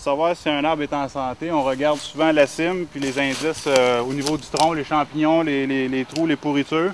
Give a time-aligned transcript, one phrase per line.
[0.00, 3.18] Pour savoir si un arbre est en santé, on regarde souvent la cime, puis les
[3.18, 6.92] indices euh, au niveau du tronc, les champignons, les, trous, les pourritures.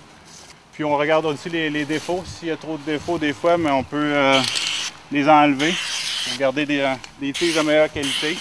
[0.72, 2.24] Puis on regarde aussi les, défauts.
[2.26, 4.40] S'il y a trop de défauts des fois, mais on peut euh,
[5.12, 5.72] les enlever.
[6.36, 8.36] Garder des, euh, des tiges de meilleure qualité.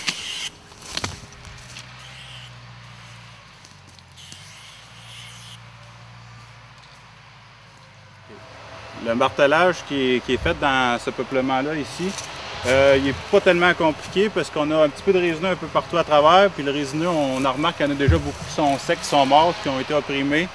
[9.06, 12.11] Le martelage qui est, fait dans ce peuplement-là ici,
[12.68, 15.56] euh, il n'est pas tellement compliqué parce qu'on a un petit peu de résineux un
[15.56, 16.50] peu partout à travers.
[16.50, 19.00] Puis le résineux, on a remarqué qu'il y en a déjà beaucoup qui sont secs,
[19.00, 20.47] qui sont morts, qui ont été opprimés.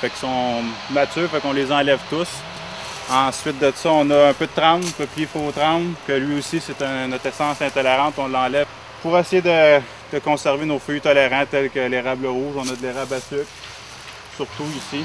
[0.00, 2.28] Fait qu'ils sont matures, fait qu'on les enlève tous.
[3.10, 6.60] Ensuite de ça, on a un peu de tremble, peuplier faux tremble, que lui aussi
[6.60, 6.78] c'est
[7.08, 8.66] notre essence intolérante, on l'enlève
[9.00, 12.56] pour essayer de, conserver nos feuilles tolérants tels que l'érable rouge.
[12.56, 13.46] On a de l'érable à sucre,
[14.36, 15.04] surtout ici.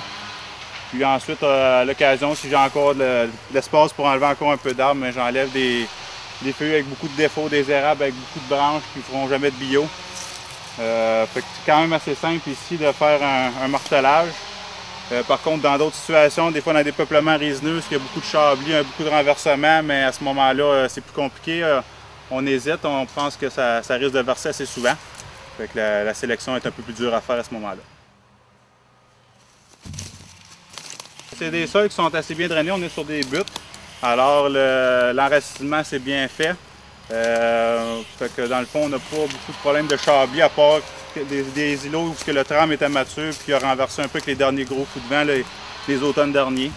[0.90, 4.74] Puis ensuite, euh, à l'occasion, si j'ai encore de l'espace pour enlever encore un peu
[4.74, 5.88] d'arbres, j'enlève des,
[6.54, 9.52] feuilles avec beaucoup de défauts, des érables avec beaucoup de branches qui ne feront jamais
[9.52, 9.88] de bio.
[10.80, 14.30] Euh, c'est quand même assez simple ici de faire un, martelage.
[15.12, 18.00] Euh, par contre, dans d'autres situations, des fois dans des peuplements résineux, il y a
[18.00, 21.80] beaucoup de chablis, beaucoup de renversements, mais à ce moment-là, c'est plus compliqué.
[22.32, 24.96] on hésite, on pense que ça, risque de verser assez souvent.
[25.76, 27.82] la sélection est un peu plus dure à faire à ce moment-là.
[31.42, 33.52] C'est des sols qui sont assez bien drainés, on est sur des buttes.
[34.04, 36.56] Alors l'enracinement c'est bien fait.
[37.12, 40.50] Euh, fait que dans le fond, on n'a pas beaucoup de problèmes de chablis à
[40.50, 40.80] part
[41.16, 44.28] des, îlots où que le tram était mature puis qui a renversé un peu avec
[44.28, 46.72] les derniers gros coups de vent les, automnes derniers.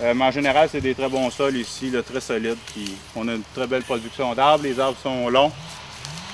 [0.00, 2.58] Euh, mais en général, c'est des très bons sols ici, très solides.
[2.72, 4.64] Puis on a une très belle production d'arbres.
[4.64, 5.52] Les arbres sont longs.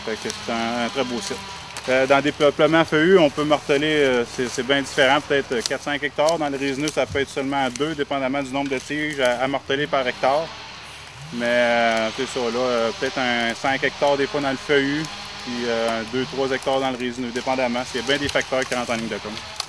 [0.06, 1.36] Fait que c'est un très beau site.
[1.86, 6.38] Euh, dans des peuplements feuillus, on peut marteler, euh, c'est bien différent, peut-être 4-5 hectares.
[6.38, 9.86] Dans les résineux, ça peut être seulement 2, dépendamment du nombre de tiges à, marteler
[9.86, 10.46] par hectare.
[11.34, 15.02] Mais euh, c'est ça, là, peut-être un 5 hectares des fois dans le feuillu,
[15.44, 17.82] puis 2-3 hectares dans le résineux, dépendamment.
[17.94, 19.63] Il y a bien des facteurs qui rentrent en ligne de compte.